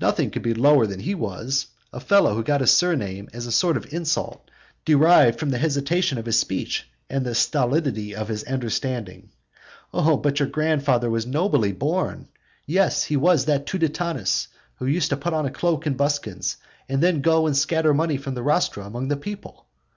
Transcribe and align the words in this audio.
Nothing 0.00 0.30
could 0.30 0.42
be 0.42 0.54
lower 0.54 0.86
than 0.86 1.00
he 1.00 1.16
was, 1.16 1.66
a 1.92 1.98
fellow 1.98 2.36
who 2.36 2.44
got 2.44 2.60
his 2.60 2.70
surname 2.70 3.28
as 3.32 3.48
a 3.48 3.50
sort 3.50 3.76
of 3.76 3.92
insult, 3.92 4.48
derived 4.84 5.40
from 5.40 5.50
the 5.50 5.58
hesitation 5.58 6.16
of 6.16 6.26
his 6.26 6.38
speech 6.38 6.88
and 7.10 7.26
the 7.26 7.34
stolidity 7.34 8.14
of 8.14 8.28
his 8.28 8.44
understanding. 8.44 9.30
Oh, 9.92 10.16
but 10.16 10.38
your 10.38 10.46
grandfather 10.48 11.10
was 11.10 11.26
nobly 11.26 11.72
born. 11.72 12.28
Yes, 12.66 13.02
he 13.02 13.16
was 13.16 13.46
that 13.46 13.66
Tuditanus 13.66 14.46
who 14.76 14.86
used 14.86 15.10
to 15.10 15.16
put 15.16 15.34
on 15.34 15.44
a 15.44 15.50
cloak 15.50 15.86
and 15.86 15.96
buskins, 15.96 16.56
and 16.88 17.02
then 17.02 17.20
go 17.20 17.48
and 17.48 17.56
scatter 17.56 17.92
money 17.92 18.16
from 18.16 18.34
the 18.34 18.44
rostra 18.44 18.84
among 18.84 19.08
the 19.08 19.16
people. 19.16 19.66